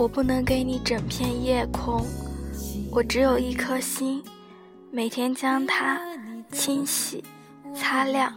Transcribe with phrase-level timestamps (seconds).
[0.00, 2.06] 我不能给你整片夜空，
[2.90, 4.22] 我只有一颗心，
[4.92, 6.00] 每天将它
[6.52, 7.22] 清洗、
[7.74, 8.32] 擦亮。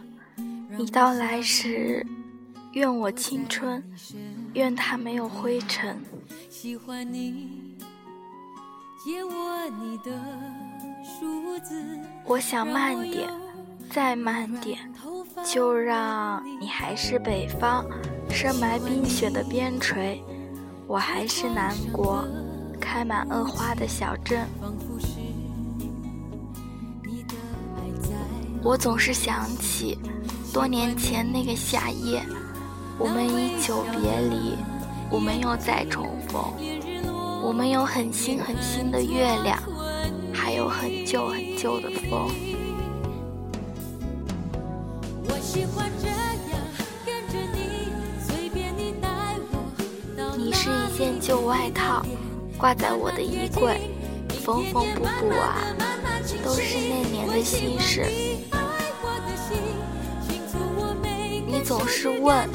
[0.76, 2.04] 你到来时，
[2.72, 3.82] 愿我青春，
[4.54, 6.00] 愿它没有灰尘。
[12.24, 13.28] 我想慢点，
[13.90, 14.78] 再慢点，
[15.44, 17.84] 就让你还是北方
[18.30, 20.18] 深埋冰雪的边陲。
[20.86, 22.24] 我还是南国，
[22.80, 24.46] 开满恶花的小镇。
[28.62, 29.98] 我总是想起
[30.54, 32.22] 多年前那个夏夜，
[33.02, 34.56] 我们已久别离，
[35.10, 36.40] 我们又再重逢。
[37.42, 39.58] 我们有很新很新的月亮，
[40.32, 42.30] 还有很旧很旧的风。
[45.24, 46.06] 我喜欢这
[50.52, 52.06] 是一件旧外套，
[52.56, 53.80] 挂在我的衣柜，
[54.44, 55.58] 缝缝补补啊，
[56.44, 58.06] 都是那年的心事。
[61.44, 62.48] 你总是问，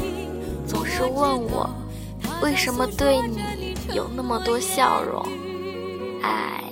[0.97, 1.69] 是问我，
[2.41, 5.23] 为什么对你有那么多笑容？
[6.23, 6.63] 哎，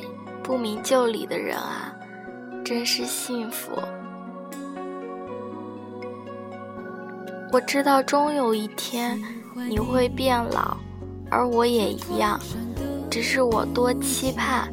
[0.42, 1.94] 不明就里的人啊，
[2.64, 3.80] 真是幸福。
[7.52, 9.22] 我知道终有一天
[9.70, 10.76] 你会变老。
[11.30, 12.40] 而我也一样，
[13.12, 14.72] 只是我多期盼，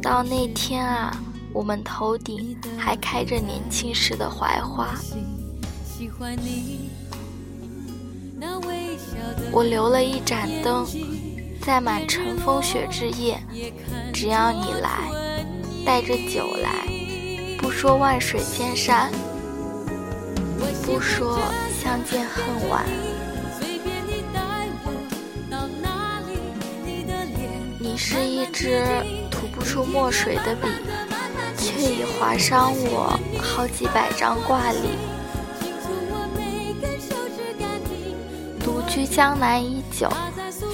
[0.00, 1.12] 到那天啊，
[1.52, 4.94] 我们头顶还开着年轻时的槐花。
[9.56, 10.86] 我留了一盏灯，
[11.62, 13.40] 在满城风雪之夜，
[14.12, 15.10] 只要你来，
[15.82, 16.86] 带着酒来，
[17.56, 19.10] 不说万水千山，
[20.84, 21.38] 不说
[21.82, 22.84] 相见恨晚。
[27.80, 28.84] 你是一支
[29.30, 30.68] 涂不出墨水的笔，
[31.56, 35.15] 却已划伤我好几百张挂历。
[38.96, 40.08] 居江南已久，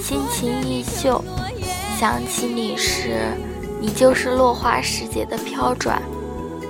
[0.01, 1.21] 心情依旧。
[1.99, 3.19] 想起你时，
[3.81, 6.01] 你就是落花时节的飘转；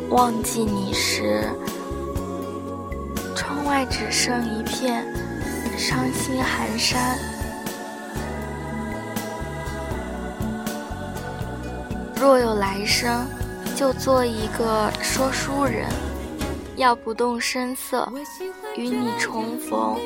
[0.09, 1.47] 忘记你时，
[3.35, 5.05] 窗外只剩一片
[5.77, 7.19] 伤心寒山。
[12.15, 13.27] 若有来生，
[13.75, 15.85] 就做一个说书人，
[16.77, 18.11] 要不动声色
[18.75, 19.99] 与你重逢，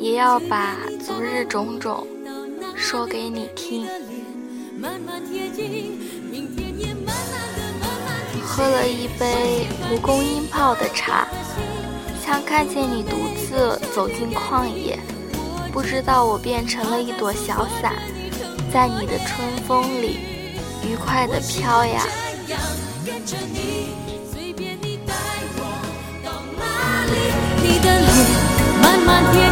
[0.00, 2.06] 也要把昨日种种
[2.74, 3.86] 说给你听。
[8.42, 11.28] 喝了一杯蒲公英泡的茶，
[12.24, 14.98] 像看见你独自走进旷野，
[15.70, 17.94] 不知道我变成了一朵小伞，
[18.72, 20.18] 在你的春风里。
[20.82, 22.02] 愉快的飘呀。
[27.62, 29.49] 你的脸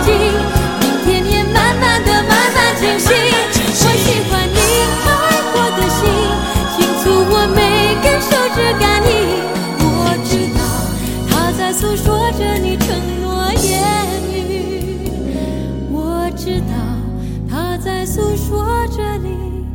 [16.39, 16.67] 我知道
[17.51, 19.68] 他在诉说着你。